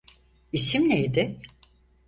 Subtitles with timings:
[0.51, 1.39] İsim neydi?